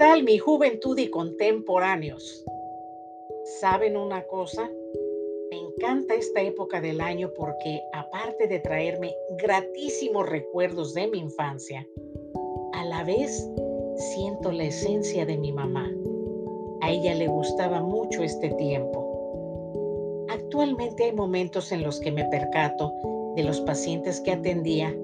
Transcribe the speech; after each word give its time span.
tal 0.00 0.22
mi 0.22 0.38
juventud 0.38 0.96
y 0.96 1.10
contemporáneos? 1.10 2.42
¿Saben 3.60 3.98
una 3.98 4.22
cosa? 4.22 4.70
Me 5.50 5.58
encanta 5.58 6.14
esta 6.14 6.40
época 6.40 6.80
del 6.80 7.02
año 7.02 7.30
porque 7.36 7.82
aparte 7.92 8.48
de 8.48 8.60
traerme 8.60 9.14
gratísimos 9.36 10.26
recuerdos 10.26 10.94
de 10.94 11.06
mi 11.08 11.18
infancia, 11.18 11.86
a 12.72 12.84
la 12.86 13.04
vez 13.04 13.46
siento 14.14 14.52
la 14.52 14.64
esencia 14.64 15.26
de 15.26 15.36
mi 15.36 15.52
mamá. 15.52 15.92
A 16.80 16.90
ella 16.90 17.14
le 17.14 17.28
gustaba 17.28 17.82
mucho 17.82 18.22
este 18.22 18.48
tiempo. 18.54 20.26
Actualmente 20.30 21.04
hay 21.04 21.12
momentos 21.12 21.72
en 21.72 21.82
los 21.82 22.00
que 22.00 22.10
me 22.10 22.24
percato 22.24 22.90
de 23.36 23.44
los 23.44 23.60
pacientes 23.60 24.18
que 24.22 24.32
atendía 24.32 24.96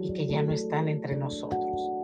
y 0.00 0.12
que 0.12 0.28
ya 0.28 0.44
no 0.44 0.52
están 0.52 0.86
entre 0.86 1.16
nosotros. 1.16 1.97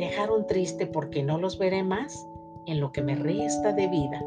Dejaron 0.00 0.46
triste 0.46 0.86
porque 0.86 1.22
no 1.22 1.38
los 1.38 1.58
veré 1.58 1.82
más 1.82 2.26
en 2.66 2.80
lo 2.80 2.90
que 2.90 3.02
me 3.02 3.14
resta 3.14 3.72
de 3.72 3.88
vida 3.88 4.20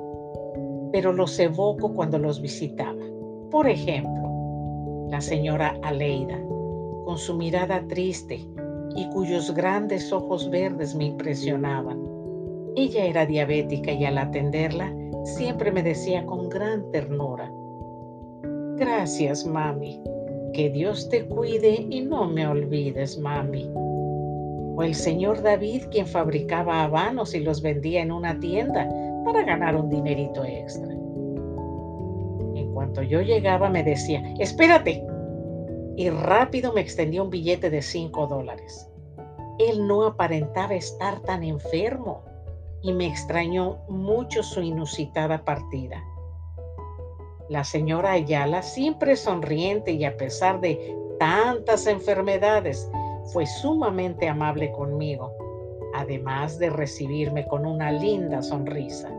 pero 0.94 1.12
los 1.12 1.38
evoco 1.40 1.92
cuando 1.92 2.20
los 2.20 2.40
visitaba. 2.40 3.02
Por 3.50 3.68
ejemplo, 3.68 5.08
la 5.10 5.20
señora 5.20 5.76
Aleida, 5.82 6.40
con 7.04 7.18
su 7.18 7.36
mirada 7.36 7.86
triste 7.88 8.48
y 8.96 9.10
cuyos 9.10 9.54
grandes 9.56 10.14
ojos 10.14 10.50
verdes 10.52 10.94
me 10.96 11.06
impresionaban. 11.06 12.00
Ella 12.76 13.06
era 13.06 13.26
diabética 13.26 13.92
y 13.92 14.06
al 14.06 14.20
atenderla 14.20 14.96
siempre 15.24 15.72
me 15.72 15.82
decía 15.82 16.26
con 16.26 16.48
gran 16.48 16.90
ternura, 16.92 17.52
Gracias, 18.76 19.46
mami. 19.46 20.02
Que 20.54 20.70
Dios 20.70 21.10
te 21.10 21.26
cuide 21.26 21.88
y 21.90 22.02
no 22.02 22.28
me 22.28 22.46
olvides, 22.46 23.18
mami. 23.18 23.68
O 24.76 24.84
el 24.84 24.96
señor 24.96 25.42
David, 25.42 25.84
quien 25.92 26.08
fabricaba 26.08 26.84
habanos 26.84 27.36
y 27.36 27.40
los 27.40 27.62
vendía 27.62 28.02
en 28.02 28.12
una 28.12 28.40
tienda 28.40 28.90
para 29.24 29.44
ganar 29.44 29.76
un 29.76 29.90
dinerito 29.90 30.44
extra. 30.44 30.92
En 32.56 32.72
cuanto 32.74 33.02
yo 33.04 33.22
llegaba 33.22 33.70
me 33.70 33.84
decía, 33.84 34.24
espérate. 34.40 35.06
Y 35.96 36.10
rápido 36.10 36.74
me 36.74 36.82
extendió 36.82 37.24
un 37.24 37.30
billete 37.30 37.70
de 37.70 37.82
cinco 37.82 38.26
dólares. 38.26 38.90
Él 39.60 39.88
no 39.88 40.06
aparentaba 40.06 40.74
estar 40.74 41.20
tan 41.22 41.44
enfermo 41.44 42.24
y 42.82 42.94
me 42.94 43.06
extrañó 43.06 43.78
mucho 43.88 44.42
su 44.42 44.62
inusitada 44.62 45.46
partida. 45.46 46.04
La 47.50 47.64
señora 47.64 48.14
Ayala, 48.14 48.64
siempre 48.64 49.16
sonriente 49.16 49.92
y 49.92 50.06
a 50.06 50.18
pesar 50.18 50.60
de 50.60 50.96
tantas 51.20 51.86
enfermedades, 51.88 52.90
fue 53.32 53.46
sumamente 53.46 54.28
amable 54.28 54.72
conmigo 54.72 55.34
además 55.94 56.58
de 56.60 56.70
recibirme 56.70 57.48
con 57.48 57.66
una 57.66 57.92
linda 57.92 58.42
sonrisa. 58.42 59.10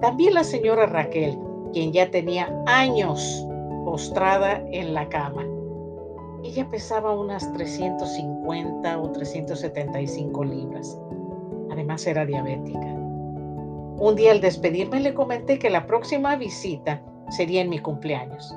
También 0.00 0.34
la 0.34 0.44
señora 0.44 0.86
Raquel, 0.86 1.38
quien 1.72 1.92
ya 1.92 2.10
tenía 2.10 2.50
años 2.66 3.46
postrada 3.84 4.64
en 4.70 4.94
la 4.94 5.08
cama. 5.08 5.46
Ella 6.42 6.66
pesaba 6.70 7.12
unas 7.12 7.52
350 7.52 8.98
o 8.98 9.10
375 9.10 10.44
libras. 10.44 10.98
Además 11.70 12.06
era 12.06 12.24
diabética. 12.24 12.96
Un 13.98 14.14
día 14.16 14.32
al 14.32 14.40
despedirme 14.40 15.00
le 15.00 15.12
comenté 15.12 15.58
que 15.58 15.68
la 15.68 15.86
próxima 15.86 16.36
visita 16.36 17.02
sería 17.28 17.60
en 17.60 17.68
mi 17.68 17.78
cumpleaños. 17.78 18.56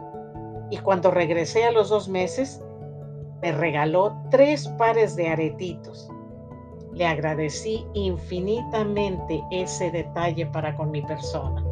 Y 0.69 0.77
cuando 0.77 1.11
regresé 1.11 1.65
a 1.65 1.71
los 1.71 1.89
dos 1.89 2.07
meses, 2.07 2.63
me 3.43 3.51
regaló 3.51 4.15
tres 4.31 4.67
pares 4.79 5.15
de 5.15 5.27
aretitos 5.27 6.09
le 6.95 7.07
agradecí 7.07 7.85
infinitamente 7.93 9.43
ese 9.51 9.89
detalle 9.91 10.45
para 10.47 10.75
con 10.75 10.91
mi 10.91 11.01
persona 11.01 11.65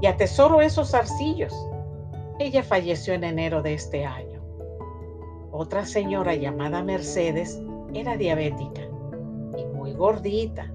y 0.00 0.06
atesoro 0.06 0.60
esos 0.60 0.94
arcillos. 0.94 1.52
Ella 2.38 2.62
falleció 2.62 3.14
en 3.14 3.24
enero 3.24 3.62
de 3.62 3.74
este 3.74 4.04
año. 4.04 4.42
Otra 5.50 5.84
señora 5.84 6.34
llamada 6.34 6.82
Mercedes 6.82 7.60
era 7.94 8.16
diabética 8.16 8.82
y 9.56 9.64
muy 9.66 9.92
gordita. 9.92 10.70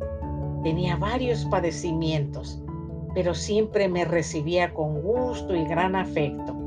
Tenía 0.64 0.96
varios 0.96 1.46
padecimientos, 1.46 2.62
pero 3.14 3.34
siempre 3.34 3.88
me 3.88 4.06
recibía 4.06 4.74
con 4.74 5.02
gusto 5.02 5.56
y 5.56 5.64
gran 5.66 5.96
afecto. 5.96 6.59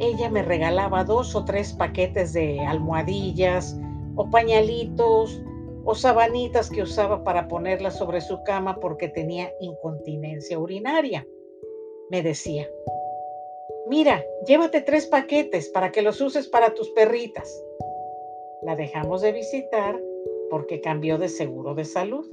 Ella 0.00 0.30
me 0.30 0.42
regalaba 0.42 1.04
dos 1.04 1.36
o 1.36 1.44
tres 1.44 1.74
paquetes 1.74 2.32
de 2.32 2.60
almohadillas 2.60 3.78
o 4.16 4.30
pañalitos 4.30 5.42
o 5.84 5.94
sabanitas 5.94 6.70
que 6.70 6.82
usaba 6.82 7.22
para 7.22 7.48
ponerla 7.48 7.90
sobre 7.90 8.22
su 8.22 8.42
cama 8.44 8.80
porque 8.80 9.08
tenía 9.08 9.52
incontinencia 9.60 10.58
urinaria. 10.58 11.26
Me 12.08 12.22
decía, 12.22 12.66
mira, 13.88 14.24
llévate 14.46 14.80
tres 14.80 15.06
paquetes 15.06 15.68
para 15.68 15.92
que 15.92 16.00
los 16.00 16.20
uses 16.22 16.48
para 16.48 16.72
tus 16.72 16.88
perritas. 16.90 17.62
La 18.62 18.76
dejamos 18.76 19.20
de 19.20 19.32
visitar 19.32 20.00
porque 20.48 20.80
cambió 20.80 21.18
de 21.18 21.28
seguro 21.28 21.74
de 21.74 21.84
salud. 21.84 22.26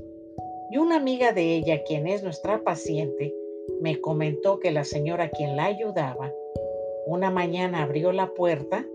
Y 0.72 0.78
una 0.78 0.96
amiga 0.96 1.34
de 1.34 1.56
ella, 1.56 1.84
quien 1.84 2.08
es 2.08 2.24
nuestra 2.24 2.64
paciente, 2.64 3.34
me 3.82 4.00
comentó 4.00 4.60
que 4.60 4.72
la 4.72 4.84
señora 4.86 5.30
quien 5.30 5.56
la 5.56 5.66
ayudaba, 5.66 6.32
una 7.08 7.32
mañana 7.32 7.84
abrió 7.84 8.12
la 8.12 8.34
puerta 8.34 8.86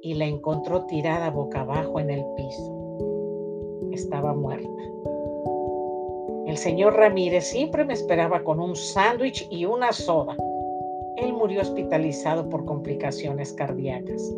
y 0.00 0.14
la 0.14 0.26
encontró 0.26 0.86
tirada 0.86 1.30
boca 1.30 1.62
abajo 1.62 1.98
en 2.00 2.10
el 2.10 2.24
piso 2.36 2.84
estaba 3.94 4.34
muerta. 4.34 4.68
El 6.46 6.56
señor 6.58 6.94
Ramírez 6.94 7.44
siempre 7.44 7.84
me 7.84 7.94
esperaba 7.94 8.44
con 8.44 8.60
un 8.60 8.76
sándwich 8.76 9.46
y 9.50 9.64
una 9.64 9.92
soda. 9.92 10.36
Él 11.16 11.32
murió 11.32 11.62
hospitalizado 11.62 12.48
por 12.48 12.64
complicaciones 12.64 13.52
cardíacas. 13.52 14.34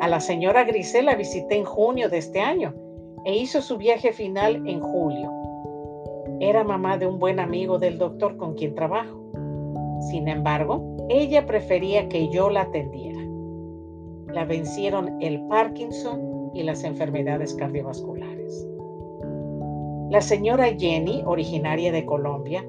A 0.00 0.08
la 0.08 0.20
señora 0.20 0.64
Grisela 0.64 1.14
visité 1.14 1.56
en 1.56 1.64
junio 1.64 2.08
de 2.08 2.18
este 2.18 2.40
año 2.40 2.74
e 3.24 3.36
hizo 3.36 3.62
su 3.62 3.76
viaje 3.76 4.12
final 4.12 4.62
en 4.66 4.80
julio. 4.80 5.30
Era 6.40 6.64
mamá 6.64 6.96
de 6.98 7.06
un 7.06 7.18
buen 7.18 7.40
amigo 7.40 7.78
del 7.78 7.98
doctor 7.98 8.36
con 8.36 8.54
quien 8.54 8.74
trabajo. 8.74 9.19
Sin 10.00 10.28
embargo, 10.28 10.96
ella 11.08 11.46
prefería 11.46 12.08
que 12.08 12.28
yo 12.28 12.50
la 12.50 12.62
atendiera. 12.62 13.20
La 14.32 14.44
vencieron 14.44 15.20
el 15.20 15.46
Parkinson 15.48 16.50
y 16.54 16.62
las 16.62 16.84
enfermedades 16.84 17.54
cardiovasculares. 17.54 18.66
La 20.10 20.20
señora 20.20 20.66
Jenny, 20.76 21.22
originaria 21.24 21.92
de 21.92 22.04
Colombia, 22.04 22.64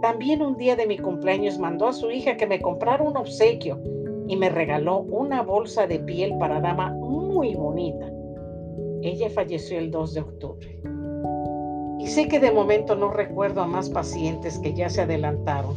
también 0.00 0.42
un 0.42 0.56
día 0.56 0.76
de 0.76 0.86
mi 0.86 0.98
cumpleaños 0.98 1.58
mandó 1.58 1.88
a 1.88 1.92
su 1.92 2.10
hija 2.10 2.36
que 2.36 2.46
me 2.46 2.60
comprara 2.60 3.02
un 3.02 3.16
obsequio 3.16 3.80
y 4.28 4.36
me 4.36 4.48
regaló 4.48 5.00
una 5.00 5.42
bolsa 5.42 5.86
de 5.86 5.98
piel 5.98 6.36
para 6.38 6.60
dama 6.60 6.92
muy 6.92 7.54
bonita. 7.54 8.06
Ella 9.02 9.30
falleció 9.30 9.78
el 9.78 9.90
2 9.90 10.14
de 10.14 10.20
octubre. 10.20 10.80
Y 11.98 12.06
sé 12.06 12.28
que 12.28 12.38
de 12.38 12.52
momento 12.52 12.94
no 12.96 13.10
recuerdo 13.10 13.62
a 13.62 13.66
más 13.66 13.88
pacientes 13.88 14.58
que 14.58 14.74
ya 14.74 14.88
se 14.90 15.02
adelantaron, 15.02 15.74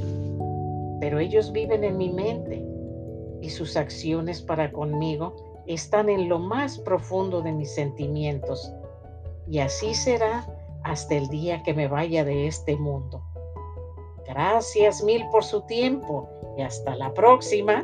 pero 0.99 1.19
ellos 1.19 1.51
viven 1.51 1.83
en 1.83 1.97
mi 1.97 2.09
mente 2.09 2.63
y 3.41 3.49
sus 3.49 3.77
acciones 3.77 4.41
para 4.41 4.71
conmigo 4.71 5.35
están 5.67 6.09
en 6.09 6.29
lo 6.29 6.39
más 6.39 6.79
profundo 6.79 7.41
de 7.41 7.51
mis 7.51 7.73
sentimientos. 7.73 8.71
Y 9.47 9.59
así 9.59 9.93
será 9.93 10.47
hasta 10.83 11.15
el 11.15 11.27
día 11.27 11.61
que 11.63 11.73
me 11.73 11.87
vaya 11.87 12.23
de 12.23 12.47
este 12.47 12.75
mundo. 12.75 13.21
Gracias 14.27 15.03
mil 15.03 15.25
por 15.31 15.43
su 15.43 15.61
tiempo 15.61 16.29
y 16.57 16.61
hasta 16.61 16.95
la 16.95 17.13
próxima. 17.13 17.83